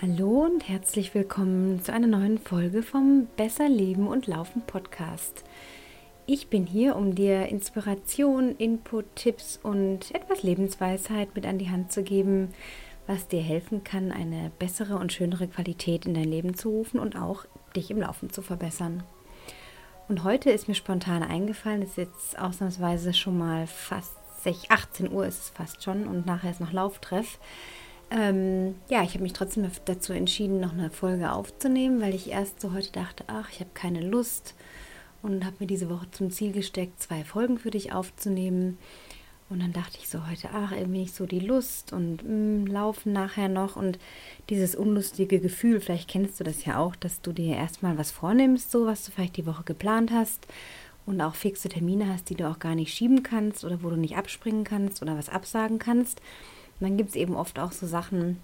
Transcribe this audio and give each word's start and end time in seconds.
Hallo 0.00 0.44
und 0.44 0.68
herzlich 0.68 1.12
willkommen 1.12 1.82
zu 1.82 1.92
einer 1.92 2.06
neuen 2.06 2.38
Folge 2.38 2.84
vom 2.84 3.26
Besser 3.36 3.68
Leben 3.68 4.06
und 4.06 4.28
Laufen 4.28 4.62
Podcast. 4.62 5.42
Ich 6.24 6.46
bin 6.46 6.66
hier, 6.66 6.94
um 6.94 7.16
dir 7.16 7.46
Inspiration, 7.48 8.54
Input, 8.58 9.06
Tipps 9.16 9.58
und 9.60 10.14
etwas 10.14 10.44
Lebensweisheit 10.44 11.34
mit 11.34 11.44
an 11.46 11.58
die 11.58 11.70
Hand 11.70 11.90
zu 11.90 12.04
geben, 12.04 12.54
was 13.08 13.26
dir 13.26 13.40
helfen 13.40 13.82
kann, 13.82 14.12
eine 14.12 14.52
bessere 14.60 14.98
und 14.98 15.12
schönere 15.12 15.48
Qualität 15.48 16.06
in 16.06 16.14
dein 16.14 16.30
Leben 16.30 16.54
zu 16.54 16.68
rufen 16.68 17.00
und 17.00 17.16
auch 17.16 17.44
dich 17.74 17.90
im 17.90 17.98
Laufen 17.98 18.30
zu 18.30 18.40
verbessern. 18.40 19.02
Und 20.06 20.22
heute 20.22 20.50
ist 20.50 20.68
mir 20.68 20.76
spontan 20.76 21.24
eingefallen, 21.24 21.82
es 21.82 21.90
ist 21.90 21.96
jetzt 21.96 22.38
ausnahmsweise 22.38 23.14
schon 23.14 23.36
mal 23.36 23.66
fast 23.66 24.14
18 24.68 25.12
Uhr 25.12 25.26
ist 25.26 25.40
es 25.40 25.48
fast 25.50 25.82
schon 25.82 26.06
und 26.06 26.24
nachher 26.24 26.52
ist 26.52 26.60
noch 26.60 26.72
Lauftreff 26.72 27.40
ähm, 28.10 28.74
ja, 28.88 29.02
ich 29.02 29.14
habe 29.14 29.22
mich 29.22 29.32
trotzdem 29.32 29.70
dazu 29.84 30.12
entschieden, 30.12 30.60
noch 30.60 30.72
eine 30.72 30.90
Folge 30.90 31.32
aufzunehmen, 31.32 32.00
weil 32.00 32.14
ich 32.14 32.30
erst 32.30 32.60
so 32.60 32.72
heute 32.72 32.92
dachte, 32.92 33.24
ach, 33.26 33.50
ich 33.50 33.60
habe 33.60 33.70
keine 33.74 34.00
Lust 34.00 34.54
und 35.22 35.44
habe 35.44 35.56
mir 35.58 35.66
diese 35.66 35.90
Woche 35.90 36.10
zum 36.10 36.30
Ziel 36.30 36.52
gesteckt, 36.52 37.02
zwei 37.02 37.24
Folgen 37.24 37.58
für 37.58 37.70
dich 37.70 37.92
aufzunehmen. 37.92 38.78
Und 39.50 39.60
dann 39.60 39.72
dachte 39.72 39.98
ich 39.98 40.08
so 40.08 40.26
heute, 40.28 40.50
ach, 40.52 40.72
irgendwie 40.72 41.00
nicht 41.00 41.14
so 41.14 41.24
die 41.24 41.40
Lust 41.40 41.92
und 41.92 42.22
mh, 42.22 42.30
mm, 42.30 42.66
laufen 42.66 43.12
nachher 43.12 43.48
noch 43.48 43.76
und 43.76 43.98
dieses 44.50 44.74
unlustige 44.74 45.40
Gefühl, 45.40 45.80
vielleicht 45.80 46.08
kennst 46.08 46.38
du 46.38 46.44
das 46.44 46.66
ja 46.66 46.78
auch, 46.78 46.94
dass 46.96 47.22
du 47.22 47.32
dir 47.32 47.56
erstmal 47.56 47.96
was 47.96 48.10
vornimmst, 48.10 48.70
so 48.70 48.86
was 48.86 49.04
du 49.04 49.10
vielleicht 49.10 49.38
die 49.38 49.46
Woche 49.46 49.64
geplant 49.64 50.10
hast 50.12 50.46
und 51.06 51.20
auch 51.22 51.34
fixe 51.34 51.70
Termine 51.70 52.12
hast, 52.12 52.28
die 52.28 52.34
du 52.34 52.46
auch 52.46 52.58
gar 52.58 52.74
nicht 52.74 52.92
schieben 52.92 53.22
kannst 53.22 53.64
oder 53.64 53.82
wo 53.82 53.88
du 53.88 53.96
nicht 53.96 54.16
abspringen 54.16 54.64
kannst 54.64 55.00
oder 55.00 55.16
was 55.16 55.30
absagen 55.30 55.78
kannst. 55.78 56.20
Und 56.80 56.88
dann 56.88 56.96
gibt 56.96 57.10
es 57.10 57.16
eben 57.16 57.34
oft 57.34 57.58
auch 57.58 57.72
so 57.72 57.86
Sachen, 57.86 58.38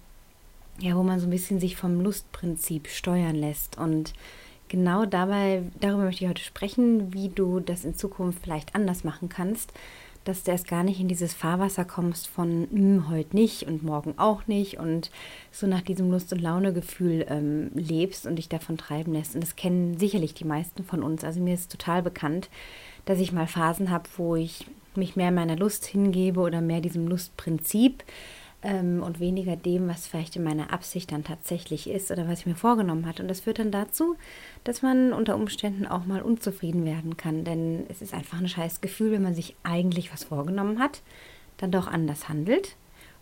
ja, 0.79 0.97
wo 0.97 1.03
man 1.03 1.21
so 1.21 1.27
ein 1.27 1.31
bisschen 1.31 1.61
sich 1.61 1.77
vom 1.77 2.01
Lustprinzip 2.01 2.89
steuern 2.89 3.37
lässt. 3.37 3.79
Und 3.79 4.13
genau 4.69 5.07
dabei, 5.07 5.63
darüber 5.81 6.05
möchte 6.05 6.25
ich 6.25 6.31
heute 6.31 6.43
sprechen, 6.43 7.13
wie 7.13 7.29
du 7.29 7.61
das 7.61 7.85
in 7.85 7.95
Zukunft 7.95 8.41
vielleicht 8.43 8.75
anders 8.75 9.05
machen 9.05 9.29
kannst, 9.29 9.73
dass 10.25 10.43
du 10.43 10.51
erst 10.51 10.69
gar 10.69 10.83
nicht 10.83 11.01
in 11.01 11.09
dieses 11.09 11.35
Fahrwasser 11.35 11.85
kommst 11.85 12.29
von 12.29 12.67
hm, 12.73 13.09
heute 13.11 13.37
nicht 13.37 13.67
und 13.67 13.83
morgen 13.83 14.15
auch 14.17 14.47
nicht 14.47 14.79
und 14.79 15.11
so 15.53 15.67
nach 15.67 15.83
diesem 15.83 16.11
Lust- 16.11 16.33
und 16.33 16.41
Launegefühl 16.41 17.27
ähm, 17.29 17.71
lebst 17.75 18.27
und 18.27 18.37
dich 18.37 18.49
davon 18.49 18.79
treiben 18.79 19.13
lässt. 19.13 19.35
Und 19.35 19.43
das 19.43 19.55
kennen 19.55 19.99
sicherlich 19.99 20.35
die 20.35 20.47
meisten 20.47 20.83
von 20.83 21.03
uns. 21.03 21.25
Also 21.25 21.41
mir 21.41 21.55
ist 21.55 21.71
total 21.71 22.03
bekannt, 22.03 22.49
dass 23.05 23.21
ich 23.21 23.33
mal 23.33 23.47
Phasen 23.47 23.91
habe, 23.91 24.09
wo 24.17 24.35
ich 24.35 24.67
mich 24.97 25.17
mehr 25.17 25.31
meiner 25.31 25.57
Lust 25.57 25.85
hingebe 25.87 26.41
oder 26.41 26.61
mehr 26.61 26.81
diesem 26.81 27.07
Lustprinzip 27.07 28.05
ähm, 28.63 29.03
und 29.03 29.21
weniger 29.21 29.57
dem, 29.57 29.89
was 29.89 30.07
vielleicht 30.07 30.37
in 30.37 30.45
meiner 30.45 30.73
Absicht 30.73 31.13
dann 31.13 31.25
tatsächlich 31.25 31.89
ist 31.89 32.11
oder 32.11 32.29
was 32.29 32.41
ich 32.41 32.47
mir 32.47 32.57
vorgenommen 32.57 33.07
hatte. 33.07 33.23
Und 33.23 33.29
das 33.29 33.41
führt 33.41 33.59
dann 33.59 33.71
dazu, 33.71 34.17
dass 34.65 34.83
man 34.83 35.13
unter 35.13 35.37
Umständen 35.37 35.87
auch 35.87 36.07
mal 36.07 36.23
unzufrieden 36.23 36.85
werden 36.85 37.17
kann, 37.17 37.45
denn 37.45 37.85
es 37.89 38.03
ist 38.03 38.15
einfach 38.15 38.39
ein 38.39 38.49
scheiß 38.49 38.81
Gefühl, 38.81 39.13
wenn 39.13 39.23
man 39.23 39.35
sich 39.35 39.57
eigentlich 39.63 40.13
was 40.13 40.25
vorgenommen 40.25 40.79
hat, 40.79 41.03
dann 41.59 41.71
doch 41.71 41.87
anders 41.87 42.29
handelt 42.29 42.77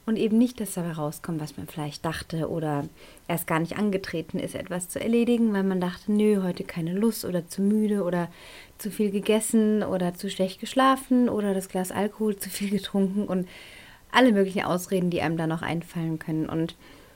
und 0.04 0.16
eben 0.16 0.38
nicht 0.38 0.60
das 0.60 0.74
dabei 0.74 0.92
rauskommt, 0.92 1.40
was 1.40 1.56
man 1.56 1.66
vielleicht 1.68 2.04
dachte 2.04 2.48
oder 2.48 2.84
erst 3.28 3.46
gar 3.46 3.60
nicht 3.60 3.78
angetreten 3.78 4.38
ist, 4.38 4.54
etwas 4.54 4.88
zu 4.88 5.00
erledigen, 5.00 5.52
weil 5.52 5.62
man 5.62 5.80
dachte, 5.80 6.10
nö, 6.10 6.42
heute 6.42 6.64
keine 6.64 6.92
Lust 6.92 7.24
oder 7.24 7.46
zu 7.46 7.62
müde 7.62 8.02
oder 8.02 8.28
zu 8.78 8.90
viel 8.90 9.10
gegessen 9.10 9.82
oder 9.82 10.14
zu 10.14 10.28
schlecht 10.28 10.60
geschlafen 10.60 11.28
oder 11.28 11.54
das 11.54 11.68
Glas 11.68 11.92
Alkohol 11.92 12.36
zu 12.36 12.50
viel 12.50 12.70
getrunken 12.70 13.26
und 13.26 13.48
alle 14.10 14.32
möglichen 14.32 14.64
Ausreden, 14.64 15.10
die 15.10 15.22
einem 15.22 15.36
da 15.36 15.46
noch 15.46 15.62
einfallen 15.62 16.18
können. 16.18 16.48
Und 16.48 16.74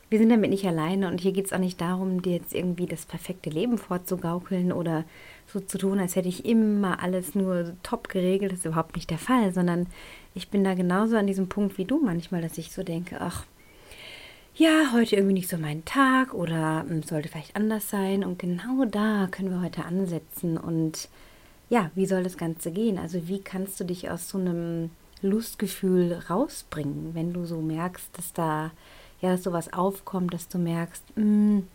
wir 0.09 0.19
sind 0.19 0.29
damit 0.29 0.49
nicht 0.49 0.65
alleine 0.65 1.09
und 1.09 1.19
hier 1.19 1.33
geht 1.33 1.45
es 1.45 1.53
auch 1.53 1.59
nicht 1.59 1.81
darum, 1.81 2.21
dir 2.21 2.33
jetzt 2.33 2.53
irgendwie 2.53 2.85
das 2.85 3.05
perfekte 3.05 3.49
Leben 3.49 3.77
vorzugaukeln 3.77 4.71
oder 4.71 5.03
so 5.45 5.59
zu 5.59 5.77
tun, 5.77 5.99
als 5.99 6.15
hätte 6.15 6.29
ich 6.29 6.45
immer 6.45 7.01
alles 7.03 7.35
nur 7.35 7.73
top 7.83 8.07
geregelt. 8.09 8.51
Das 8.51 8.59
ist 8.59 8.65
überhaupt 8.65 8.95
nicht 8.95 9.09
der 9.09 9.17
Fall, 9.17 9.53
sondern 9.53 9.87
ich 10.33 10.49
bin 10.49 10.63
da 10.63 10.75
genauso 10.75 11.17
an 11.17 11.27
diesem 11.27 11.49
Punkt 11.49 11.77
wie 11.77 11.85
du 11.85 11.99
manchmal, 11.99 12.41
dass 12.41 12.57
ich 12.57 12.71
so 12.71 12.83
denke, 12.83 13.17
ach, 13.19 13.45
ja, 14.55 14.91
heute 14.91 15.15
irgendwie 15.15 15.35
nicht 15.35 15.49
so 15.49 15.57
mein 15.57 15.85
Tag 15.85 16.33
oder 16.33 16.85
hm, 16.87 17.03
sollte 17.03 17.29
vielleicht 17.29 17.55
anders 17.55 17.89
sein. 17.89 18.23
Und 18.23 18.39
genau 18.39 18.85
da 18.85 19.27
können 19.29 19.51
wir 19.51 19.61
heute 19.61 19.85
ansetzen. 19.85 20.57
Und 20.57 21.09
ja, 21.69 21.91
wie 21.95 22.05
soll 22.05 22.23
das 22.23 22.37
Ganze 22.37 22.71
gehen? 22.71 22.97
Also 22.97 23.27
wie 23.27 23.39
kannst 23.39 23.79
du 23.79 23.83
dich 23.83 24.09
aus 24.09 24.29
so 24.29 24.37
einem 24.37 24.89
Lustgefühl 25.21 26.13
rausbringen, 26.29 27.13
wenn 27.13 27.33
du 27.33 27.45
so 27.45 27.61
merkst, 27.61 28.17
dass 28.17 28.33
da 28.33 28.71
ja 29.21 29.31
dass 29.31 29.43
sowas 29.43 29.73
aufkommt, 29.73 30.33
dass 30.33 30.47
du 30.47 30.57
merkst, 30.57 31.03
hm, 31.15 31.67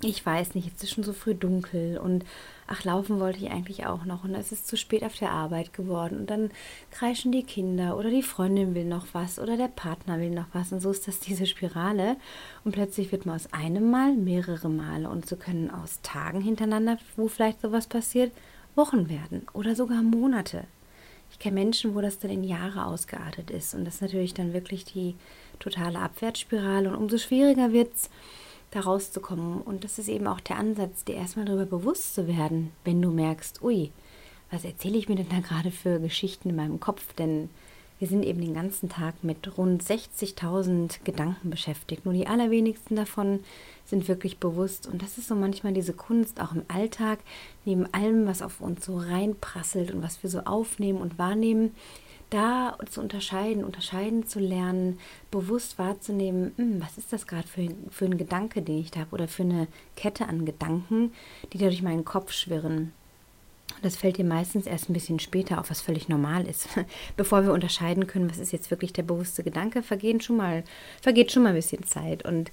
ich 0.00 0.24
weiß 0.24 0.54
nicht, 0.54 0.66
jetzt 0.66 0.82
ist 0.82 0.92
schon 0.92 1.02
so 1.02 1.12
früh 1.12 1.34
dunkel 1.34 1.98
und 1.98 2.24
ach, 2.68 2.84
laufen 2.84 3.18
wollte 3.18 3.38
ich 3.38 3.50
eigentlich 3.50 3.86
auch 3.86 4.04
noch 4.04 4.22
und 4.22 4.34
es 4.34 4.52
ist 4.52 4.68
zu 4.68 4.76
spät 4.76 5.02
auf 5.02 5.16
der 5.16 5.32
Arbeit 5.32 5.72
geworden 5.72 6.18
und 6.18 6.30
dann 6.30 6.50
kreischen 6.92 7.32
die 7.32 7.42
Kinder 7.42 7.96
oder 7.96 8.10
die 8.10 8.22
Freundin 8.22 8.76
will 8.76 8.84
noch 8.84 9.06
was 9.12 9.40
oder 9.40 9.56
der 9.56 9.68
Partner 9.68 10.20
will 10.20 10.30
noch 10.30 10.46
was 10.52 10.72
und 10.72 10.80
so 10.80 10.90
ist 10.90 11.08
das 11.08 11.18
diese 11.18 11.46
Spirale 11.46 12.16
und 12.64 12.72
plötzlich 12.72 13.10
wird 13.10 13.26
man 13.26 13.36
aus 13.36 13.52
einem 13.52 13.90
Mal 13.90 14.14
mehrere 14.14 14.68
Male 14.68 15.08
und 15.08 15.26
so 15.26 15.34
können 15.34 15.70
aus 15.70 16.00
Tagen 16.02 16.40
hintereinander, 16.40 16.98
wo 17.16 17.26
vielleicht 17.26 17.60
sowas 17.60 17.88
passiert, 17.88 18.30
Wochen 18.76 19.08
werden 19.08 19.46
oder 19.52 19.74
sogar 19.74 20.02
Monate. 20.02 20.64
Ich 21.30 21.38
kenne 21.38 21.54
Menschen, 21.54 21.94
wo 21.94 22.00
das 22.00 22.18
dann 22.18 22.30
in 22.30 22.44
Jahre 22.44 22.86
ausgeartet 22.86 23.50
ist 23.50 23.74
und 23.74 23.84
das 23.84 23.96
ist 23.96 24.02
natürlich 24.02 24.34
dann 24.34 24.52
wirklich 24.52 24.84
die 24.84 25.14
totale 25.58 25.98
Abwärtsspirale 25.98 26.88
und 26.88 26.96
umso 26.96 27.18
schwieriger 27.18 27.72
wird 27.72 27.94
es, 27.94 28.10
da 28.70 28.80
rauszukommen. 28.80 29.60
Und 29.62 29.84
das 29.84 29.98
ist 29.98 30.08
eben 30.08 30.26
auch 30.26 30.40
der 30.40 30.56
Ansatz, 30.56 31.04
dir 31.04 31.16
erstmal 31.16 31.46
darüber 31.46 31.66
bewusst 31.66 32.14
zu 32.14 32.28
werden, 32.28 32.72
wenn 32.84 33.00
du 33.00 33.10
merkst, 33.10 33.62
ui, 33.62 33.90
was 34.50 34.64
erzähle 34.64 34.98
ich 34.98 35.08
mir 35.08 35.16
denn 35.16 35.28
da 35.28 35.40
gerade 35.40 35.70
für 35.70 36.00
Geschichten 36.00 36.50
in 36.50 36.56
meinem 36.56 36.80
Kopf? 36.80 37.12
Denn 37.14 37.50
wir 37.98 38.06
sind 38.06 38.24
eben 38.24 38.40
den 38.40 38.54
ganzen 38.54 38.88
Tag 38.88 39.24
mit 39.24 39.58
rund 39.58 39.82
60.000 39.82 41.02
Gedanken 41.04 41.50
beschäftigt. 41.50 42.04
Nur 42.04 42.14
die 42.14 42.26
allerwenigsten 42.26 42.94
davon 42.96 43.40
sind 43.84 44.06
wirklich 44.06 44.38
bewusst. 44.38 44.86
Und 44.86 45.02
das 45.02 45.18
ist 45.18 45.28
so 45.28 45.34
manchmal 45.34 45.72
diese 45.72 45.94
Kunst, 45.94 46.40
auch 46.40 46.52
im 46.52 46.62
Alltag, 46.68 47.18
neben 47.64 47.92
allem, 47.92 48.26
was 48.26 48.42
auf 48.42 48.60
uns 48.60 48.84
so 48.84 48.98
reinprasselt 48.98 49.90
und 49.90 50.02
was 50.02 50.22
wir 50.22 50.30
so 50.30 50.40
aufnehmen 50.40 51.00
und 51.00 51.18
wahrnehmen, 51.18 51.74
da 52.30 52.76
zu 52.90 53.00
unterscheiden, 53.00 53.64
unterscheiden 53.64 54.26
zu 54.26 54.38
lernen, 54.38 54.98
bewusst 55.30 55.78
wahrzunehmen, 55.78 56.52
hm, 56.56 56.80
was 56.80 56.98
ist 56.98 57.12
das 57.12 57.26
gerade 57.26 57.48
für, 57.48 57.68
für 57.90 58.04
ein 58.04 58.18
Gedanke, 58.18 58.62
den 58.62 58.78
ich 58.78 58.90
da 58.90 59.00
habe, 59.00 59.12
oder 59.12 59.28
für 59.28 59.44
eine 59.44 59.66
Kette 59.96 60.28
an 60.28 60.44
Gedanken, 60.44 61.12
die 61.52 61.58
da 61.58 61.66
durch 61.66 61.82
meinen 61.82 62.04
Kopf 62.04 62.32
schwirren. 62.32 62.92
Das 63.82 63.96
fällt 63.96 64.18
dir 64.18 64.24
meistens 64.24 64.66
erst 64.66 64.88
ein 64.88 64.92
bisschen 64.92 65.20
später 65.20 65.60
auf, 65.60 65.70
was 65.70 65.80
völlig 65.80 66.08
normal 66.08 66.46
ist. 66.46 66.68
Bevor 67.16 67.44
wir 67.44 67.52
unterscheiden 67.52 68.06
können, 68.06 68.30
was 68.30 68.38
ist 68.38 68.52
jetzt 68.52 68.70
wirklich 68.70 68.92
der 68.92 69.02
bewusste 69.02 69.44
Gedanke, 69.44 69.82
vergeht 69.82 70.24
schon 70.24 70.36
mal, 70.36 70.64
vergeht 71.00 71.30
schon 71.30 71.44
mal 71.44 71.50
ein 71.50 71.54
bisschen 71.54 71.84
Zeit. 71.84 72.24
Und 72.24 72.50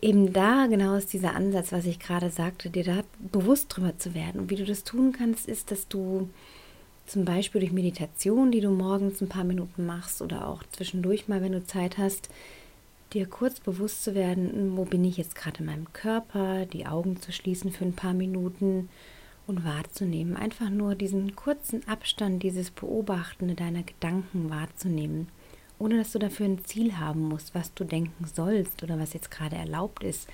eben 0.00 0.32
da 0.32 0.66
genau 0.66 0.94
ist 0.94 1.12
dieser 1.12 1.34
Ansatz, 1.34 1.72
was 1.72 1.86
ich 1.86 1.98
gerade 1.98 2.30
sagte, 2.30 2.70
dir 2.70 2.84
da 2.84 3.02
bewusst 3.32 3.76
drüber 3.76 3.98
zu 3.98 4.14
werden. 4.14 4.42
Und 4.42 4.50
wie 4.50 4.56
du 4.56 4.64
das 4.64 4.84
tun 4.84 5.12
kannst, 5.12 5.48
ist, 5.48 5.70
dass 5.70 5.88
du 5.88 6.28
zum 7.06 7.24
Beispiel 7.24 7.60
durch 7.60 7.72
Meditation, 7.72 8.52
die 8.52 8.60
du 8.60 8.70
morgens 8.70 9.20
ein 9.20 9.28
paar 9.28 9.44
Minuten 9.44 9.84
machst 9.84 10.22
oder 10.22 10.46
auch 10.46 10.62
zwischendurch 10.70 11.26
mal, 11.26 11.42
wenn 11.42 11.52
du 11.52 11.64
Zeit 11.64 11.98
hast, 11.98 12.28
dir 13.12 13.26
kurz 13.26 13.58
bewusst 13.58 14.04
zu 14.04 14.14
werden, 14.14 14.76
wo 14.76 14.84
bin 14.84 15.04
ich 15.04 15.16
jetzt 15.16 15.34
gerade 15.34 15.58
in 15.58 15.66
meinem 15.66 15.92
Körper, 15.92 16.66
die 16.66 16.86
Augen 16.86 17.20
zu 17.20 17.32
schließen 17.32 17.72
für 17.72 17.84
ein 17.84 17.94
paar 17.94 18.14
Minuten 18.14 18.88
und 19.46 19.64
wahrzunehmen. 19.64 20.36
Einfach 20.36 20.70
nur 20.70 20.94
diesen 20.94 21.36
kurzen 21.36 21.86
Abstand, 21.88 22.42
dieses 22.42 22.70
Beobachten 22.70 23.54
deiner 23.56 23.82
Gedanken 23.82 24.50
wahrzunehmen, 24.50 25.28
ohne 25.78 25.98
dass 25.98 26.12
du 26.12 26.18
dafür 26.18 26.46
ein 26.46 26.64
Ziel 26.64 26.98
haben 26.98 27.22
musst, 27.22 27.54
was 27.54 27.74
du 27.74 27.84
denken 27.84 28.26
sollst 28.26 28.82
oder 28.82 28.98
was 28.98 29.12
jetzt 29.12 29.30
gerade 29.30 29.56
erlaubt 29.56 30.04
ist. 30.04 30.28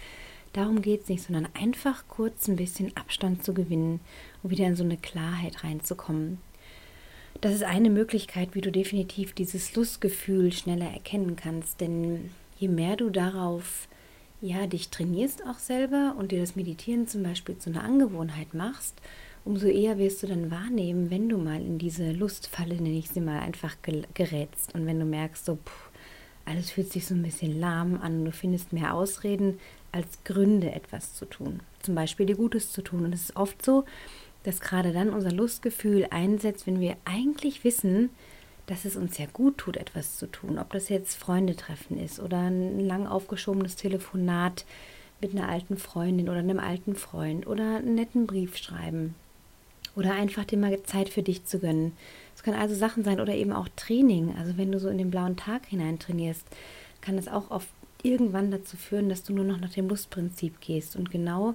Darum 0.52 0.80
geht 0.80 1.02
es 1.02 1.08
nicht, 1.08 1.22
sondern 1.22 1.48
einfach 1.54 2.04
kurz 2.08 2.48
ein 2.48 2.56
bisschen 2.56 2.96
Abstand 2.96 3.44
zu 3.44 3.52
gewinnen 3.52 4.00
und 4.42 4.50
wieder 4.50 4.66
in 4.66 4.76
so 4.76 4.84
eine 4.84 4.96
Klarheit 4.96 5.64
reinzukommen. 5.64 6.38
Das 7.40 7.54
ist 7.54 7.64
eine 7.64 7.90
Möglichkeit, 7.90 8.54
wie 8.54 8.62
du 8.62 8.72
definitiv 8.72 9.34
dieses 9.34 9.74
Lustgefühl 9.74 10.52
schneller 10.52 10.90
erkennen 10.90 11.36
kannst. 11.36 11.80
Denn 11.80 12.30
je 12.58 12.68
mehr 12.68 12.96
du 12.96 13.10
darauf 13.10 13.88
ja, 14.40 14.66
dich 14.66 14.90
trainierst 14.90 15.44
auch 15.46 15.58
selber 15.58 16.14
und 16.18 16.32
dir 16.32 16.40
das 16.40 16.56
Meditieren 16.56 17.08
zum 17.08 17.22
Beispiel 17.22 17.58
zu 17.58 17.70
einer 17.70 17.84
Angewohnheit 17.84 18.54
machst, 18.54 18.94
umso 19.44 19.66
eher 19.68 19.98
wirst 19.98 20.22
du 20.22 20.26
dann 20.26 20.50
wahrnehmen, 20.50 21.10
wenn 21.10 21.28
du 21.28 21.38
mal 21.38 21.60
in 21.60 21.78
diese 21.78 22.12
Lustfalle, 22.12 22.74
nenne 22.74 22.98
ich 22.98 23.08
sie 23.08 23.20
mal, 23.20 23.40
einfach 23.40 23.76
gerätst. 24.14 24.74
Und 24.74 24.86
wenn 24.86 24.98
du 24.98 25.06
merkst, 25.06 25.44
so, 25.44 25.56
pff, 25.56 25.90
alles 26.44 26.70
fühlt 26.70 26.92
sich 26.92 27.06
so 27.06 27.14
ein 27.14 27.22
bisschen 27.22 27.58
lahm 27.58 28.00
an, 28.00 28.24
du 28.24 28.32
findest 28.32 28.72
mehr 28.72 28.94
Ausreden 28.94 29.58
als 29.92 30.22
Gründe, 30.24 30.72
etwas 30.72 31.14
zu 31.14 31.24
tun. 31.24 31.60
Zum 31.80 31.94
Beispiel 31.94 32.26
dir 32.26 32.36
Gutes 32.36 32.72
zu 32.72 32.82
tun. 32.82 33.04
Und 33.04 33.12
es 33.14 33.22
ist 33.22 33.36
oft 33.36 33.64
so, 33.64 33.84
dass 34.42 34.60
gerade 34.60 34.92
dann 34.92 35.10
unser 35.10 35.32
Lustgefühl 35.32 36.06
einsetzt, 36.10 36.66
wenn 36.66 36.80
wir 36.80 36.96
eigentlich 37.04 37.64
wissen, 37.64 38.10
dass 38.66 38.84
es 38.84 38.96
uns 38.96 39.16
ja 39.18 39.26
gut 39.32 39.58
tut, 39.58 39.76
etwas 39.76 40.18
zu 40.18 40.26
tun. 40.26 40.58
Ob 40.58 40.72
das 40.72 40.88
jetzt 40.88 41.16
Freunde 41.16 41.56
treffen 41.56 41.98
ist 41.98 42.20
oder 42.20 42.38
ein 42.38 42.80
lang 42.80 43.06
aufgeschobenes 43.06 43.76
Telefonat 43.76 44.64
mit 45.20 45.32
einer 45.32 45.48
alten 45.48 45.76
Freundin 45.76 46.28
oder 46.28 46.40
einem 46.40 46.58
alten 46.58 46.94
Freund 46.94 47.46
oder 47.46 47.76
einen 47.76 47.94
netten 47.94 48.26
Brief 48.26 48.56
schreiben 48.56 49.14
oder 49.94 50.12
einfach 50.12 50.44
dir 50.44 50.58
mal 50.58 50.82
Zeit 50.82 51.08
für 51.08 51.22
dich 51.22 51.44
zu 51.44 51.58
gönnen. 51.58 51.92
Es 52.34 52.42
können 52.42 52.58
also 52.58 52.74
Sachen 52.74 53.02
sein 53.02 53.20
oder 53.20 53.34
eben 53.34 53.52
auch 53.52 53.68
Training. 53.76 54.34
Also 54.36 54.58
wenn 54.58 54.70
du 54.70 54.78
so 54.78 54.88
in 54.88 54.98
den 54.98 55.10
blauen 55.10 55.36
Tag 55.36 55.66
hinein 55.66 55.98
trainierst, 55.98 56.46
kann 57.00 57.16
es 57.16 57.28
auch 57.28 57.50
oft 57.50 57.68
irgendwann 58.02 58.50
dazu 58.50 58.76
führen, 58.76 59.08
dass 59.08 59.22
du 59.22 59.32
nur 59.32 59.44
noch 59.44 59.58
nach 59.58 59.72
dem 59.72 59.88
Lustprinzip 59.88 60.60
gehst. 60.60 60.96
Und 60.96 61.10
genau 61.10 61.54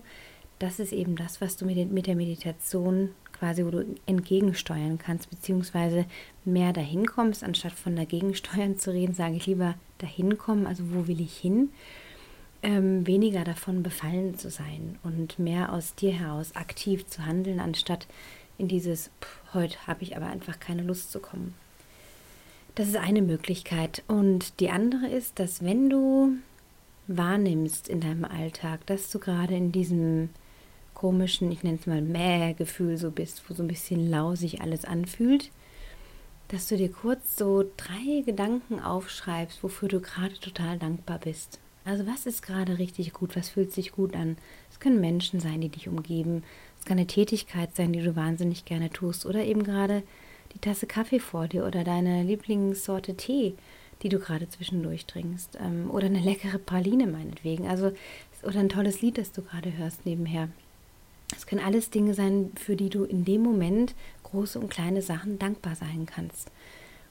das 0.60 0.80
ist 0.80 0.92
eben 0.92 1.16
das, 1.16 1.40
was 1.40 1.56
du 1.56 1.66
mit 1.66 2.08
der 2.08 2.16
Meditation 2.16 3.12
quasi, 3.42 3.66
wo 3.66 3.72
du 3.72 3.96
entgegensteuern 4.06 5.00
kannst, 5.00 5.32
beziehungsweise 5.32 6.06
mehr 6.46 6.74
dahin 6.74 7.08
kommst, 7.08 7.44
anstatt 7.44 7.72
von 7.72 7.96
dagegen 7.96 8.36
steuern 8.36 8.78
zu 8.78 8.94
reden, 8.94 9.16
sage 9.16 9.36
ich 9.36 9.48
lieber 9.48 9.74
dahin 9.98 10.38
kommen, 10.38 10.68
also 10.68 10.84
wo 10.94 11.08
will 11.08 11.20
ich 11.20 11.36
hin, 11.38 11.70
ähm, 12.62 13.08
weniger 13.08 13.44
davon 13.44 13.82
befallen 13.82 14.38
zu 14.38 14.52
sein 14.52 15.00
und 15.02 15.40
mehr 15.40 15.74
aus 15.74 15.96
dir 15.96 16.12
heraus 16.12 16.56
aktiv 16.56 17.08
zu 17.08 17.26
handeln, 17.26 17.60
anstatt 17.60 18.06
in 18.60 18.68
dieses, 18.68 19.10
heute 19.56 19.88
habe 19.88 20.04
ich 20.04 20.16
aber 20.16 20.28
einfach 20.28 20.60
keine 20.60 20.84
Lust 20.84 21.12
zu 21.12 21.20
kommen. 21.20 21.56
Das 22.76 22.88
ist 22.90 22.96
eine 22.96 23.24
Möglichkeit. 23.24 24.04
Und 24.08 24.60
die 24.60 24.70
andere 24.70 25.08
ist, 25.08 25.40
dass 25.40 25.64
wenn 25.64 25.90
du 25.90 26.34
wahrnimmst 27.08 27.90
in 27.90 28.02
deinem 28.02 28.24
Alltag, 28.24 28.86
dass 28.86 29.10
du 29.10 29.18
gerade 29.18 29.56
in 29.56 29.72
diesem 29.72 30.30
komischen, 31.02 31.52
ich 31.52 31.64
nenne 31.64 31.80
es 31.82 31.88
mal 31.88 32.00
Mäh-Gefühl 32.00 32.96
so 32.96 33.10
bist, 33.10 33.42
wo 33.50 33.56
so 33.56 33.64
ein 33.64 33.68
bisschen 33.68 34.08
lau 34.08 34.36
sich 34.36 34.62
alles 34.62 34.86
anfühlt, 34.86 35.50
dass 36.50 36.68
du 36.68 36.78
dir 36.78 36.92
kurz 36.92 37.36
so 37.36 37.66
drei 37.76 38.22
Gedanken 38.24 38.80
aufschreibst, 38.80 39.64
wofür 39.64 39.90
du 39.90 40.00
gerade 40.00 40.40
total 40.40 40.78
dankbar 40.78 41.18
bist. 41.18 41.60
Also 41.86 42.06
was 42.06 42.28
ist 42.28 42.44
gerade 42.44 42.78
richtig 42.78 43.14
gut, 43.14 43.36
was 43.36 43.50
fühlt 43.50 43.74
sich 43.74 43.94
gut 43.94 44.16
an? 44.16 44.38
Es 44.70 44.80
können 44.80 45.02
Menschen 45.02 45.40
sein, 45.40 45.60
die 45.60 45.70
dich 45.70 45.88
umgeben. 45.88 46.44
Es 46.78 46.86
kann 46.86 47.00
eine 47.00 47.08
Tätigkeit 47.08 47.76
sein, 47.76 47.94
die 47.94 48.04
du 48.04 48.16
wahnsinnig 48.16 48.66
gerne 48.66 48.92
tust. 48.92 49.26
Oder 49.26 49.44
eben 49.44 49.64
gerade 49.64 50.04
die 50.54 50.60
Tasse 50.60 50.86
Kaffee 50.86 51.20
vor 51.20 51.48
dir 51.48 51.66
oder 51.66 51.84
deine 51.84 52.22
Lieblingssorte 52.22 53.18
Tee, 53.18 53.56
die 54.04 54.10
du 54.10 54.20
gerade 54.20 54.48
zwischendurch 54.50 55.08
trinkst. 55.08 55.58
Ähm, 55.60 55.90
oder 55.90 56.06
eine 56.06 56.20
leckere 56.20 56.60
Praline 56.60 57.08
meinetwegen. 57.08 57.68
Also, 57.68 57.92
oder 58.44 58.60
ein 58.60 58.70
tolles 58.70 59.02
Lied, 59.02 59.18
das 59.18 59.32
du 59.32 59.42
gerade 59.42 59.76
hörst 59.76 60.06
nebenher. 60.06 60.50
Es 61.36 61.48
können 61.48 61.64
alles 61.64 61.90
Dinge 61.90 62.14
sein, 62.14 62.52
für 62.56 62.76
die 62.76 62.90
du 62.90 63.04
in 63.04 63.26
dem 63.26 63.42
Moment 63.42 63.96
große 64.24 64.60
und 64.60 64.70
kleine 64.70 65.02
Sachen 65.02 65.40
dankbar 65.40 65.76
sein 65.76 66.06
kannst. 66.06 66.52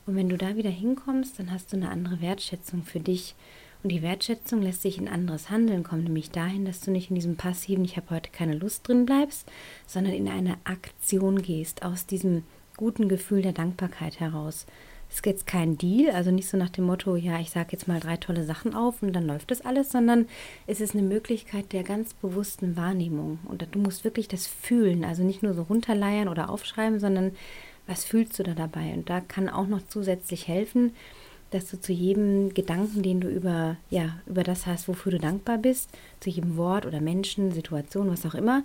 Und 0.06 0.16
wenn 0.16 0.28
du 0.28 0.36
da 0.36 0.56
wieder 0.56 0.70
hinkommst, 0.70 1.38
dann 1.38 1.50
hast 1.50 1.72
du 1.72 1.76
eine 1.76 1.90
andere 1.90 2.20
Wertschätzung 2.20 2.82
für 2.82 3.00
dich 3.00 3.34
und 3.82 3.90
die 3.90 4.02
Wertschätzung 4.02 4.60
lässt 4.60 4.82
sich 4.82 4.98
in 4.98 5.08
anderes 5.08 5.48
Handeln 5.48 5.84
kommen, 5.84 6.04
nämlich 6.04 6.30
dahin, 6.30 6.64
dass 6.64 6.80
du 6.80 6.90
nicht 6.90 7.08
in 7.08 7.14
diesem 7.14 7.36
passiven, 7.36 7.84
ich 7.84 7.96
habe 7.96 8.10
heute 8.10 8.30
keine 8.30 8.54
Lust 8.54 8.86
drin 8.86 9.06
bleibst, 9.06 9.50
sondern 9.86 10.12
in 10.12 10.28
eine 10.28 10.58
Aktion 10.64 11.40
gehst, 11.40 11.82
aus 11.82 12.04
diesem 12.04 12.42
guten 12.76 13.08
Gefühl 13.08 13.42
der 13.42 13.52
Dankbarkeit 13.52 14.20
heraus. 14.20 14.66
Es 15.10 15.16
ist 15.16 15.26
jetzt 15.26 15.46
kein 15.46 15.76
Deal, 15.76 16.14
also 16.14 16.30
nicht 16.30 16.48
so 16.48 16.56
nach 16.56 16.70
dem 16.70 16.84
Motto, 16.84 17.16
ja, 17.16 17.40
ich 17.40 17.50
sage 17.50 17.70
jetzt 17.72 17.88
mal 17.88 17.98
drei 17.98 18.16
tolle 18.16 18.44
Sachen 18.44 18.74
auf 18.74 19.02
und 19.02 19.12
dann 19.12 19.26
läuft 19.26 19.50
das 19.50 19.60
alles, 19.60 19.90
sondern 19.90 20.28
es 20.68 20.80
ist 20.80 20.94
eine 20.94 21.02
Möglichkeit 21.02 21.72
der 21.72 21.82
ganz 21.82 22.14
bewussten 22.14 22.76
Wahrnehmung. 22.76 23.40
Und 23.46 23.66
du 23.72 23.78
musst 23.80 24.04
wirklich 24.04 24.28
das 24.28 24.46
fühlen, 24.46 25.04
also 25.04 25.24
nicht 25.24 25.42
nur 25.42 25.52
so 25.52 25.62
runterleiern 25.62 26.28
oder 26.28 26.48
aufschreiben, 26.48 27.00
sondern 27.00 27.32
was 27.88 28.04
fühlst 28.04 28.38
du 28.38 28.44
da 28.44 28.54
dabei? 28.54 28.92
Und 28.94 29.10
da 29.10 29.20
kann 29.20 29.48
auch 29.48 29.66
noch 29.66 29.82
zusätzlich 29.88 30.46
helfen, 30.46 30.92
dass 31.50 31.68
du 31.68 31.80
zu 31.80 31.92
jedem 31.92 32.54
Gedanken, 32.54 33.02
den 33.02 33.20
du 33.20 33.28
über, 33.28 33.76
ja, 33.90 34.16
über 34.26 34.44
das 34.44 34.66
hast, 34.66 34.86
wofür 34.86 35.10
du 35.10 35.18
dankbar 35.18 35.58
bist, 35.58 35.90
zu 36.20 36.30
jedem 36.30 36.56
Wort 36.56 36.86
oder 36.86 37.00
Menschen, 37.00 37.50
Situation, 37.50 38.08
was 38.08 38.24
auch 38.24 38.36
immer, 38.36 38.62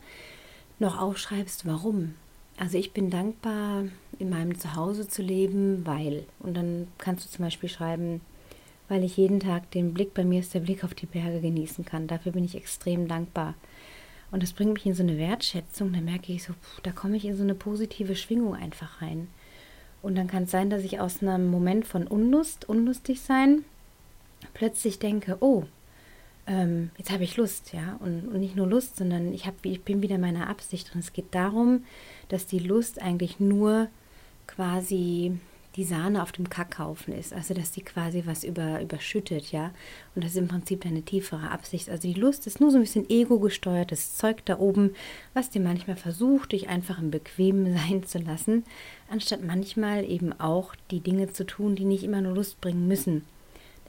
noch 0.78 1.02
aufschreibst, 1.02 1.66
warum. 1.66 2.14
Also 2.58 2.78
ich 2.78 2.94
bin 2.94 3.10
dankbar, 3.10 3.86
in 4.20 4.30
meinem 4.30 4.58
Zuhause 4.58 5.08
zu 5.08 5.22
leben, 5.22 5.86
weil. 5.86 6.26
Und 6.40 6.56
dann 6.56 6.88
kannst 6.98 7.26
du 7.26 7.30
zum 7.30 7.46
Beispiel 7.46 7.70
schreiben, 7.70 8.22
weil 8.88 9.04
ich 9.04 9.18
jeden 9.18 9.40
Tag 9.40 9.72
den 9.72 9.94
Blick, 9.94 10.14
bei 10.14 10.24
mir 10.24 10.40
ist 10.40 10.54
der 10.54 10.60
Blick 10.60 10.84
auf 10.84 10.94
die 10.94 11.06
Berge 11.06 11.42
genießen 11.42 11.86
kann. 11.86 12.08
Dafür 12.08 12.32
bin 12.32 12.44
ich 12.44 12.56
extrem 12.56 13.08
dankbar. 13.08 13.56
Und 14.32 14.44
das 14.44 14.54
bringt 14.54 14.74
mich 14.74 14.86
in 14.86 14.94
so 14.94 15.04
eine 15.04 15.18
Wertschätzung, 15.18 15.94
da 15.94 16.02
merke 16.02 16.34
ich 16.34 16.44
so, 16.44 16.54
da 16.84 16.92
komme 16.92 17.16
ich 17.16 17.26
in 17.26 17.38
so 17.38 17.44
eine 17.44 17.56
positive 17.56 18.16
Schwingung 18.16 18.56
einfach 18.56 19.02
rein. 19.02 19.28
Und 20.02 20.16
dann 20.16 20.28
kann 20.28 20.44
es 20.44 20.52
sein, 20.52 20.70
dass 20.70 20.84
ich 20.84 21.00
aus 21.00 21.22
einem 21.22 21.50
Moment 21.50 21.86
von 21.86 22.06
Unlust, 22.06 22.68
unlustig 22.68 23.22
sein, 23.22 23.64
plötzlich 24.54 25.00
denke, 25.00 25.38
oh, 25.40 25.64
ähm, 26.48 26.92
jetzt 26.98 27.12
habe 27.12 27.24
ich 27.24 27.38
Lust, 27.38 27.74
ja. 27.74 27.98
Und, 28.00 28.28
und, 28.28 28.40
nicht 28.40 28.56
nur 28.56 28.68
Lust, 28.68 28.98
sondern 28.98 29.34
ich, 29.34 29.48
hab, 29.48 29.54
ich 29.64 29.82
bin 29.84 30.02
wieder 30.02 30.18
meiner 30.18 30.48
Absicht 30.48 30.92
drin. 30.92 31.00
Es 31.00 31.14
geht 31.14 31.34
darum, 31.34 31.84
dass 32.30 32.46
die 32.46 32.60
Lust 32.60 33.02
eigentlich 33.02 33.40
nur 33.40 33.88
quasi 34.48 35.40
die 35.76 35.84
Sahne 35.84 36.24
auf 36.24 36.32
dem 36.32 36.50
Kackhaufen 36.50 37.14
ist, 37.14 37.34
also 37.34 37.54
dass 37.54 37.72
die 37.72 37.82
quasi 37.82 38.24
was 38.26 38.44
über, 38.44 38.82
überschüttet, 38.82 39.52
ja. 39.52 39.72
Und 40.16 40.24
das 40.24 40.32
ist 40.32 40.38
im 40.38 40.48
Prinzip 40.48 40.86
eine 40.86 41.02
tiefere 41.02 41.52
Absicht. 41.52 41.90
Also 41.90 42.08
die 42.08 42.20
Lust 42.20 42.48
ist 42.48 42.62
nur 42.62 42.72
so 42.72 42.78
ein 42.78 42.84
bisschen 42.84 43.10
ego-gesteuertes 43.10 44.16
Zeug 44.16 44.46
da 44.46 44.58
oben, 44.58 44.96
was 45.34 45.50
dir 45.50 45.62
manchmal 45.62 45.98
versucht, 45.98 46.54
dich 46.54 46.70
einfach 46.70 47.00
im 47.00 47.12
Bequemen 47.12 47.78
sein 47.78 48.04
zu 48.06 48.20
lassen, 48.20 48.64
anstatt 49.10 49.44
manchmal 49.44 50.10
eben 50.10 50.40
auch 50.40 50.76
die 50.92 51.02
Dinge 51.02 51.34
zu 51.34 51.46
tun, 51.46 51.76
die 51.76 51.86
nicht 51.86 52.04
immer 52.04 52.22
nur 52.22 52.36
Lust 52.36 52.62
bringen 52.62 52.88
müssen. 52.88 53.24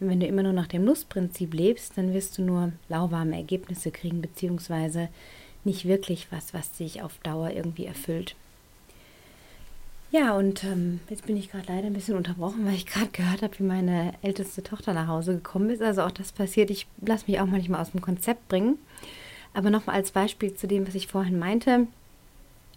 Denn 0.00 0.08
wenn 0.08 0.20
du 0.20 0.26
immer 0.26 0.42
nur 0.42 0.52
nach 0.52 0.66
dem 0.66 0.84
Lustprinzip 0.84 1.54
lebst, 1.54 1.96
dann 1.96 2.12
wirst 2.12 2.36
du 2.36 2.42
nur 2.42 2.72
lauwarme 2.88 3.36
Ergebnisse 3.36 3.90
kriegen, 3.90 4.20
beziehungsweise 4.20 5.08
nicht 5.64 5.86
wirklich 5.86 6.30
was, 6.30 6.52
was 6.52 6.72
dich 6.72 7.02
auf 7.02 7.18
Dauer 7.22 7.50
irgendwie 7.50 7.86
erfüllt. 7.86 8.34
Ja, 10.16 10.34
und 10.34 10.64
ähm, 10.64 11.00
jetzt 11.10 11.26
bin 11.26 11.36
ich 11.36 11.50
gerade 11.50 11.70
leider 11.70 11.88
ein 11.88 11.92
bisschen 11.92 12.16
unterbrochen, 12.16 12.64
weil 12.64 12.72
ich 12.72 12.86
gerade 12.86 13.08
gehört 13.12 13.42
habe, 13.42 13.58
wie 13.58 13.64
meine 13.64 14.14
älteste 14.22 14.62
Tochter 14.62 14.94
nach 14.94 15.08
Hause 15.08 15.34
gekommen 15.34 15.68
ist. 15.68 15.82
Also 15.82 16.00
auch 16.00 16.10
das 16.10 16.32
passiert. 16.32 16.70
Ich 16.70 16.86
lasse 17.02 17.26
mich 17.30 17.38
auch 17.38 17.44
manchmal 17.44 17.82
aus 17.82 17.90
dem 17.90 18.00
Konzept 18.00 18.48
bringen. 18.48 18.78
Aber 19.52 19.68
nochmal 19.68 19.96
als 19.96 20.12
Beispiel 20.12 20.54
zu 20.54 20.66
dem, 20.66 20.88
was 20.88 20.94
ich 20.94 21.06
vorhin 21.06 21.38
meinte, 21.38 21.86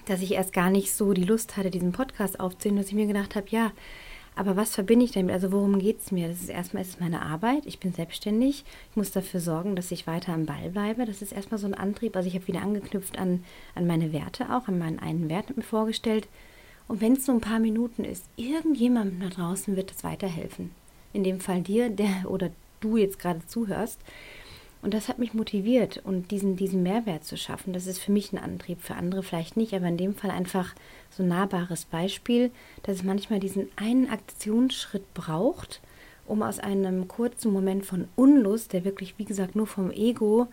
dass 0.05 0.19
ich 0.19 0.33
erst 0.33 0.51
gar 0.51 0.69
nicht 0.69 0.91
so 0.93 1.13
die 1.13 1.23
Lust 1.23 1.55
hatte, 1.55 1.69
diesen 1.71 1.93
Podcast 1.93 2.41
aufzunehmen, 2.41 2.79
dass 2.79 2.89
ich 2.89 2.95
mir 2.95 3.07
gedacht 3.07 3.37
habe, 3.37 3.47
ja, 3.51 3.71
aber 4.35 4.57
was 4.57 4.75
verbinde 4.75 5.05
ich 5.05 5.11
damit? 5.11 5.31
Also 5.31 5.53
worum 5.53 5.79
geht 5.79 6.01
es 6.01 6.11
mir? 6.11 6.27
Das 6.27 6.41
ist 6.41 6.49
erstmal 6.49 6.83
ist 6.83 6.99
meine 6.99 7.21
Arbeit. 7.21 7.65
Ich 7.65 7.79
bin 7.79 7.93
selbstständig. 7.93 8.65
Ich 8.89 8.97
muss 8.97 9.11
dafür 9.11 9.39
sorgen, 9.39 9.77
dass 9.77 9.91
ich 9.91 10.07
weiter 10.07 10.33
am 10.33 10.45
Ball 10.45 10.71
bleibe. 10.71 11.05
Das 11.05 11.21
ist 11.21 11.31
erstmal 11.31 11.59
so 11.59 11.67
ein 11.67 11.73
Antrieb. 11.73 12.17
Also 12.17 12.27
ich 12.27 12.35
habe 12.35 12.47
wieder 12.47 12.61
angeknüpft 12.61 13.17
an, 13.17 13.45
an 13.75 13.87
meine 13.87 14.11
Werte 14.11 14.53
auch, 14.53 14.67
an 14.67 14.77
meinen 14.77 14.99
einen 14.99 15.29
Wert 15.29 15.55
mir 15.55 15.63
vorgestellt 15.63 16.27
und 16.89 17.01
wenn 17.01 17.13
es 17.13 17.27
nur 17.27 17.37
ein 17.37 17.41
paar 17.41 17.59
Minuten 17.59 18.03
ist, 18.03 18.25
irgendjemandem 18.35 19.19
da 19.21 19.29
draußen 19.29 19.75
wird 19.75 19.91
es 19.91 20.03
weiterhelfen. 20.03 20.71
In 21.13 21.23
dem 21.23 21.39
Fall 21.39 21.61
dir, 21.61 21.89
der 21.89 22.25
oder 22.29 22.49
du 22.81 22.97
jetzt 22.97 23.19
gerade 23.19 23.45
zuhörst. 23.45 24.01
Und 24.81 24.93
das 24.93 25.07
hat 25.07 25.19
mich 25.19 25.33
motiviert 25.33 26.01
und 26.03 26.31
diesen, 26.31 26.55
diesen 26.55 26.83
Mehrwert 26.83 27.25
zu 27.25 27.37
schaffen. 27.37 27.73
Das 27.73 27.85
ist 27.85 27.99
für 27.99 28.13
mich 28.13 28.31
ein 28.31 28.39
Antrieb, 28.39 28.81
für 28.81 28.95
andere 28.95 29.23
vielleicht 29.23 29.55
nicht, 29.55 29.73
aber 29.73 29.87
in 29.87 29.97
dem 29.97 30.15
Fall 30.15 30.31
einfach 30.31 30.73
so 31.09 31.21
ein 31.21 31.29
nahbares 31.29 31.85
Beispiel, 31.85 32.49
dass 32.83 32.97
es 32.97 33.03
manchmal 33.03 33.39
diesen 33.39 33.67
einen 33.75 34.09
Aktionsschritt 34.09 35.13
braucht, 35.13 35.81
um 36.25 36.41
aus 36.41 36.59
einem 36.59 37.07
kurzen 37.07 37.51
Moment 37.51 37.85
von 37.85 38.07
Unlust, 38.15 38.71
der 38.73 38.85
wirklich, 38.85 39.15
wie 39.17 39.25
gesagt, 39.25 39.55
nur 39.55 39.67
vom 39.67 39.91
Ego 39.91 40.47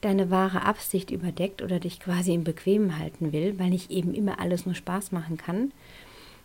deine 0.00 0.30
wahre 0.30 0.64
Absicht 0.64 1.10
überdeckt 1.10 1.62
oder 1.62 1.80
dich 1.80 2.00
quasi 2.00 2.32
im 2.32 2.44
Bequemen 2.44 2.98
halten 2.98 3.32
will, 3.32 3.58
weil 3.58 3.70
nicht 3.70 3.90
eben 3.90 4.14
immer 4.14 4.40
alles 4.40 4.64
nur 4.64 4.74
Spaß 4.74 5.12
machen 5.12 5.36
kann, 5.36 5.72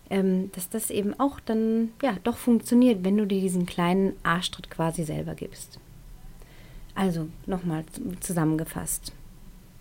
ähm, 0.09 0.51
dass 0.53 0.69
das 0.69 0.89
eben 0.89 1.19
auch 1.19 1.39
dann 1.39 1.91
ja 2.01 2.15
doch 2.23 2.37
funktioniert, 2.37 3.03
wenn 3.03 3.17
du 3.17 3.27
dir 3.27 3.41
diesen 3.41 3.65
kleinen 3.65 4.13
Arschtritt 4.23 4.69
quasi 4.69 5.03
selber 5.03 5.35
gibst. 5.35 5.79
Also 6.95 7.27
nochmal 7.45 7.83
zusammengefasst. 8.19 9.13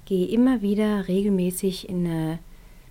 Geh 0.05 0.25
immer 0.25 0.63
wieder 0.63 1.09
regelmäßig 1.09 1.89
in 1.89 2.07
eine 2.07 2.39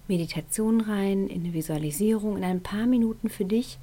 Meditation 0.08 0.82
rein, 0.82 1.28
in 1.28 1.44
eine 1.44 1.54
Visualisierung, 1.54 2.38
in 2.38 2.44
ein 2.44 2.62
paar 2.62 2.86
Minuten 2.86 3.30
für 3.30 3.46
dich, 3.46 3.80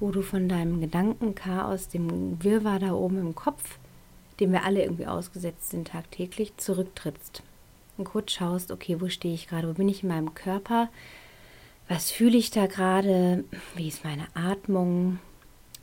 wo 0.00 0.10
du 0.10 0.22
von 0.22 0.48
deinem 0.48 0.80
Gedankenchaos, 0.80 1.88
dem 1.88 2.42
Wirrwarr 2.42 2.78
da 2.78 2.92
oben 2.92 3.18
im 3.18 3.34
Kopf, 3.34 3.78
dem 4.40 4.52
wir 4.52 4.64
alle 4.64 4.82
irgendwie 4.82 5.06
ausgesetzt 5.06 5.70
sind 5.70 5.88
tagtäglich, 5.88 6.56
zurücktrittst. 6.56 7.42
Und 7.96 8.04
kurz 8.04 8.32
schaust, 8.32 8.70
okay, 8.70 9.00
wo 9.00 9.08
stehe 9.08 9.34
ich 9.34 9.48
gerade, 9.48 9.68
wo 9.68 9.72
bin 9.72 9.88
ich 9.88 10.02
in 10.02 10.10
meinem 10.10 10.34
Körper, 10.34 10.88
was 11.88 12.10
fühle 12.10 12.36
ich 12.36 12.50
da 12.50 12.66
gerade, 12.66 13.44
wie 13.76 13.88
ist 13.88 14.04
meine 14.04 14.26
Atmung, 14.34 15.18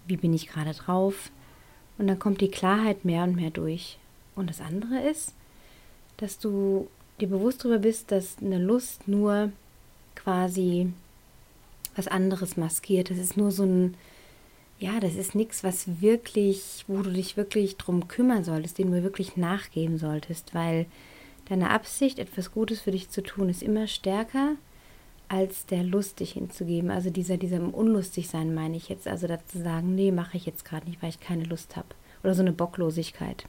wie 0.06 0.18
bin 0.18 0.34
ich 0.34 0.48
gerade 0.48 0.74
drauf? 0.74 1.32
Und 1.98 2.08
dann 2.08 2.20
kommt 2.20 2.42
die 2.42 2.52
Klarheit 2.52 3.06
mehr 3.06 3.24
und 3.24 3.36
mehr 3.36 3.52
durch. 3.52 3.98
Und 4.36 4.50
das 4.50 4.60
andere 4.62 5.00
ist, 5.00 5.34
dass 6.18 6.40
du 6.40 6.90
dir 7.20 7.30
bewusst 7.30 7.64
darüber 7.64 7.80
bist, 7.80 8.12
dass 8.12 8.38
eine 8.42 8.58
Lust 8.58 9.08
nur 9.08 9.52
quasi 10.16 10.92
was 11.96 12.08
anderes 12.08 12.58
maskiert. 12.58 13.10
Das 13.10 13.18
ist 13.18 13.38
nur 13.38 13.52
so 13.52 13.64
ein 13.64 13.96
ja, 14.84 15.00
das 15.00 15.16
ist 15.16 15.34
nichts, 15.34 15.64
was 15.64 16.02
wirklich, 16.02 16.84
wo 16.90 17.02
du 17.02 17.10
dich 17.10 17.38
wirklich 17.38 17.78
drum 17.78 18.10
kümmern 18.10 18.44
solltest, 18.44 18.78
dem 18.78 18.92
du 18.92 19.02
wirklich 19.02 19.38
nachgeben 19.38 19.98
solltest, 19.98 20.54
weil 20.54 20.88
deine 21.48 21.70
Absicht, 21.70 22.20
etwas 22.20 22.52
Gutes 22.52 22.82
für 22.82 22.92
dich 22.92 23.10
zu 23.10 23.24
tun, 23.24 23.48
ist 23.48 23.64
immer 23.64 23.88
stärker 23.88 24.56
als 25.30 25.66
der 25.68 25.84
Lust, 25.84 26.20
dich 26.20 26.34
hinzugeben. 26.34 26.92
Also 26.92 27.12
dieser, 27.12 27.38
dieser 27.38 27.62
unlustig 27.62 28.28
meine 28.34 28.76
ich 28.76 28.90
jetzt. 28.90 29.08
Also 29.08 29.26
dazu 29.26 29.58
sagen, 29.58 29.96
nee, 29.96 30.12
mache 30.12 30.36
ich 30.36 30.46
jetzt 30.46 30.66
gerade 30.66 30.86
nicht, 30.90 31.02
weil 31.02 31.12
ich 31.12 31.22
keine 31.22 31.46
Lust 31.46 31.78
habe. 31.78 31.88
Oder 32.22 32.36
so 32.36 32.42
eine 32.42 32.52
Bocklosigkeit. 32.52 33.46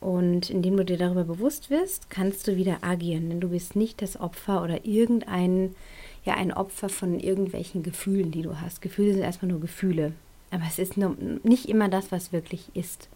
Und 0.00 0.50
indem 0.50 0.76
du 0.76 0.84
dir 0.84 0.98
darüber 0.98 1.22
bewusst 1.22 1.70
wirst, 1.70 2.10
kannst 2.10 2.48
du 2.48 2.56
wieder 2.56 2.78
agieren, 2.82 3.28
denn 3.28 3.40
du 3.40 3.50
bist 3.50 3.76
nicht 3.76 4.02
das 4.02 4.18
Opfer 4.18 4.64
oder 4.64 4.84
irgendein, 4.84 5.76
ja, 6.24 6.34
ein 6.34 6.52
Opfer 6.52 6.88
von 6.88 7.18
irgendwelchen 7.18 7.82
Gefühlen, 7.82 8.30
die 8.30 8.42
du 8.42 8.60
hast. 8.60 8.80
Gefühle 8.80 9.12
sind 9.12 9.22
erstmal 9.22 9.50
nur 9.50 9.60
Gefühle. 9.60 10.12
Aber 10.50 10.64
es 10.68 10.78
ist 10.78 10.96
nur, 10.96 11.16
nicht 11.42 11.68
immer 11.68 11.88
das, 11.88 12.12
was 12.12 12.32
wirklich 12.32 12.70
ist. 12.74 13.08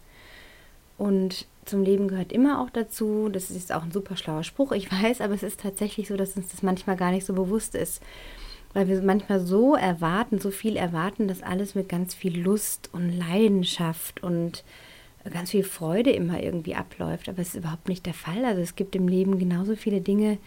Und 0.98 1.46
zum 1.66 1.82
Leben 1.82 2.08
gehört 2.08 2.32
immer 2.32 2.60
auch 2.62 2.70
dazu, 2.70 3.28
das 3.28 3.50
ist 3.50 3.72
auch 3.72 3.82
ein 3.82 3.92
super 3.92 4.16
schlauer 4.16 4.44
Spruch, 4.44 4.72
ich 4.72 4.90
weiß, 4.90 5.20
aber 5.20 5.34
es 5.34 5.42
ist 5.42 5.60
tatsächlich 5.60 6.08
so, 6.08 6.16
dass 6.16 6.36
uns 6.36 6.48
das 6.48 6.62
manchmal 6.62 6.96
gar 6.96 7.10
nicht 7.10 7.26
so 7.26 7.34
bewusst 7.34 7.74
ist. 7.74 8.02
Weil 8.72 8.88
wir 8.88 9.00
manchmal 9.02 9.40
so 9.40 9.74
erwarten, 9.74 10.38
so 10.38 10.50
viel 10.50 10.76
erwarten, 10.76 11.28
dass 11.28 11.42
alles 11.42 11.74
mit 11.74 11.88
ganz 11.88 12.14
viel 12.14 12.40
Lust 12.40 12.90
und 12.92 13.10
Leidenschaft 13.10 14.22
und 14.22 14.64
ganz 15.30 15.50
viel 15.50 15.64
Freude 15.64 16.10
immer 16.10 16.42
irgendwie 16.42 16.74
abläuft. 16.74 17.28
Aber 17.28 17.40
es 17.40 17.48
ist 17.48 17.56
überhaupt 17.56 17.88
nicht 17.88 18.06
der 18.06 18.14
Fall. 18.14 18.44
Also 18.44 18.60
es 18.60 18.76
gibt 18.76 18.94
im 18.94 19.08
Leben 19.08 19.38
genauso 19.38 19.76
viele 19.76 20.00
Dinge, 20.00 20.38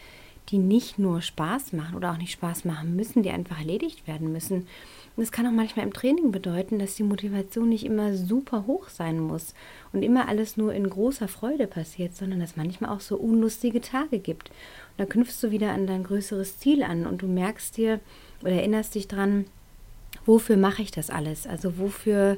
die 0.51 0.57
nicht 0.57 0.99
nur 0.99 1.21
Spaß 1.21 1.73
machen 1.73 1.95
oder 1.95 2.11
auch 2.11 2.17
nicht 2.17 2.31
Spaß 2.31 2.65
machen 2.65 2.95
müssen, 2.95 3.23
die 3.23 3.29
einfach 3.29 3.59
erledigt 3.59 4.07
werden 4.07 4.31
müssen. 4.31 4.67
Und 5.15 5.23
es 5.23 5.31
kann 5.31 5.45
auch 5.45 5.51
manchmal 5.51 5.85
im 5.85 5.93
Training 5.93 6.31
bedeuten, 6.31 6.79
dass 6.79 6.95
die 6.95 7.03
Motivation 7.03 7.69
nicht 7.69 7.85
immer 7.85 8.15
super 8.15 8.65
hoch 8.67 8.89
sein 8.89 9.19
muss 9.19 9.53
und 9.91 10.01
immer 10.01 10.27
alles 10.27 10.57
nur 10.57 10.73
in 10.73 10.89
großer 10.89 11.27
Freude 11.27 11.67
passiert, 11.67 12.15
sondern 12.15 12.39
dass 12.39 12.55
manchmal 12.55 12.91
auch 12.91 13.01
so 13.01 13.17
unlustige 13.17 13.81
Tage 13.81 14.19
gibt. 14.19 14.49
Und 14.49 14.99
da 14.99 15.05
knüpfst 15.05 15.41
du 15.41 15.51
wieder 15.51 15.71
an 15.71 15.87
dein 15.87 16.03
größeres 16.03 16.59
Ziel 16.59 16.83
an 16.83 17.05
und 17.05 17.21
du 17.21 17.27
merkst 17.27 17.77
dir 17.77 17.99
oder 18.41 18.53
erinnerst 18.53 18.95
dich 18.95 19.07
dran, 19.07 19.45
wofür 20.25 20.57
mache 20.57 20.81
ich 20.81 20.91
das 20.91 21.09
alles? 21.09 21.47
Also 21.47 21.77
wofür 21.77 22.37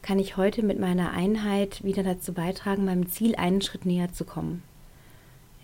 kann 0.00 0.18
ich 0.18 0.36
heute 0.36 0.62
mit 0.62 0.80
meiner 0.80 1.12
Einheit 1.12 1.84
wieder 1.84 2.02
dazu 2.02 2.32
beitragen, 2.32 2.84
meinem 2.84 3.08
Ziel 3.08 3.36
einen 3.36 3.62
Schritt 3.62 3.86
näher 3.86 4.12
zu 4.12 4.24
kommen. 4.24 4.62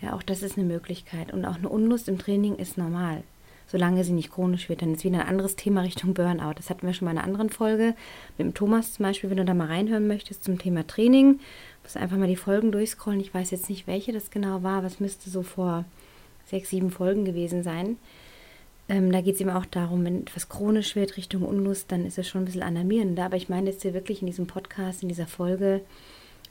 Ja, 0.01 0.13
auch 0.13 0.23
das 0.23 0.43
ist 0.43 0.57
eine 0.57 0.67
Möglichkeit. 0.67 1.33
Und 1.33 1.45
auch 1.45 1.55
eine 1.55 1.69
Unlust 1.69 2.07
im 2.07 2.17
Training 2.17 2.55
ist 2.55 2.77
normal, 2.77 3.23
solange 3.67 4.03
sie 4.03 4.13
nicht 4.13 4.31
chronisch 4.31 4.69
wird. 4.69 4.81
Dann 4.81 4.93
ist 4.93 5.03
wieder 5.03 5.21
ein 5.21 5.27
anderes 5.27 5.55
Thema 5.55 5.81
Richtung 5.81 6.13
Burnout. 6.13 6.53
Das 6.55 6.69
hatten 6.69 6.87
wir 6.87 6.93
schon 6.93 7.05
mal 7.05 7.11
in 7.11 7.17
einer 7.17 7.27
anderen 7.27 7.49
Folge. 7.49 7.95
Mit 8.37 8.47
dem 8.47 8.53
Thomas 8.53 8.93
zum 8.93 9.03
Beispiel, 9.03 9.29
wenn 9.29 9.37
du 9.37 9.45
da 9.45 9.53
mal 9.53 9.67
reinhören 9.67 10.07
möchtest 10.07 10.43
zum 10.43 10.57
Thema 10.57 10.87
Training, 10.87 11.39
musst 11.83 11.97
einfach 11.97 12.17
mal 12.17 12.27
die 12.27 12.35
Folgen 12.35 12.71
durchscrollen. 12.71 13.19
Ich 13.19 13.33
weiß 13.33 13.51
jetzt 13.51 13.69
nicht, 13.69 13.87
welche 13.87 14.13
das 14.13 14.31
genau 14.31 14.63
war, 14.63 14.83
es 14.83 14.99
müsste 14.99 15.29
so 15.29 15.43
vor 15.43 15.85
sechs, 16.45 16.69
sieben 16.69 16.91
Folgen 16.91 17.25
gewesen 17.25 17.63
sein. 17.63 17.97
Ähm, 18.87 19.11
da 19.11 19.21
geht 19.21 19.35
es 19.35 19.41
eben 19.41 19.51
auch 19.51 19.65
darum, 19.65 20.03
wenn 20.03 20.21
etwas 20.21 20.49
chronisch 20.49 20.95
wird 20.95 21.15
Richtung 21.15 21.43
Unlust, 21.43 21.91
dann 21.91 22.05
ist 22.05 22.17
es 22.17 22.27
schon 22.27 22.41
ein 22.41 22.45
bisschen 22.45 22.63
alarmierender. 22.63 23.25
Aber 23.25 23.37
ich 23.37 23.47
meine 23.47 23.69
jetzt 23.69 23.83
hier 23.83 23.93
wirklich 23.93 24.21
in 24.21 24.27
diesem 24.27 24.47
Podcast, 24.47 25.03
in 25.03 25.09
dieser 25.09 25.27
Folge, 25.27 25.81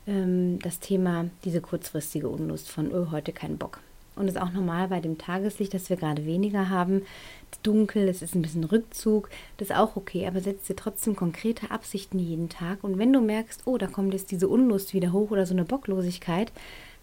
ähm, 0.09 0.59
das 0.61 0.81
Thema, 0.81 1.27
diese 1.45 1.61
kurzfristige 1.61 2.29
Unlust 2.29 2.69
von, 2.71 2.93
oh, 2.93 3.13
heute 3.13 3.33
keinen 3.33 3.59
Bock. 3.59 3.81
Und 4.17 4.27
es 4.27 4.35
ist 4.35 4.41
auch 4.41 4.51
normal 4.51 4.89
bei 4.89 4.99
dem 4.99 5.17
Tageslicht, 5.17 5.73
dass 5.75 5.91
wir 5.91 5.97
gerade 5.97 6.27
weniger 6.27 6.71
haben. 6.71 7.03
Es 7.51 7.59
ist 7.59 7.67
dunkel, 7.67 8.09
es 8.09 8.21
ist 8.21 8.35
ein 8.35 8.43
bisschen 8.43 8.65
Rückzug, 8.65 9.31
das 9.59 9.71
ist 9.71 9.77
auch 9.77 9.95
okay, 9.95 10.27
aber 10.27 10.41
setz 10.41 10.67
dir 10.67 10.75
trotzdem 10.75 11.15
konkrete 11.15 11.71
Absichten 11.71 12.19
jeden 12.19 12.49
Tag. 12.49 12.83
Und 12.83 12.99
wenn 12.99 13.13
du 13.13 13.21
merkst, 13.21 13.63
oh, 13.67 13.79
da 13.79 13.87
kommt 13.87 14.13
jetzt 14.15 14.33
diese 14.33 14.49
Unlust 14.49 14.93
wieder 14.93 15.13
hoch 15.13 15.31
oder 15.31 15.47
so 15.47 15.55
eine 15.55 15.65
Bocklosigkeit, 15.65 16.51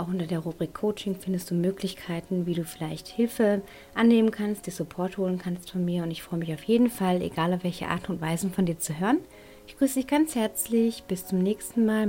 Auch 0.00 0.08
unter 0.08 0.24
der 0.24 0.38
Rubrik 0.38 0.72
Coaching 0.72 1.14
findest 1.14 1.50
du 1.50 1.54
Möglichkeiten, 1.54 2.46
wie 2.46 2.54
du 2.54 2.64
vielleicht 2.64 3.06
Hilfe 3.06 3.60
annehmen 3.94 4.30
kannst, 4.30 4.66
dir 4.66 4.70
Support 4.70 5.18
holen 5.18 5.36
kannst 5.36 5.72
von 5.72 5.84
mir. 5.84 6.04
Und 6.04 6.10
ich 6.10 6.22
freue 6.22 6.38
mich 6.38 6.54
auf 6.54 6.62
jeden 6.62 6.88
Fall, 6.88 7.20
egal 7.20 7.52
auf 7.52 7.64
welche 7.64 7.88
Art 7.88 8.08
und 8.08 8.22
Weise 8.22 8.48
von 8.48 8.64
dir 8.64 8.78
zu 8.78 8.98
hören. 8.98 9.18
Ich 9.66 9.76
grüße 9.76 9.96
dich 9.96 10.06
ganz 10.06 10.34
herzlich. 10.34 11.02
Bis 11.02 11.26
zum 11.26 11.40
nächsten 11.40 11.84
Mal. 11.84 12.08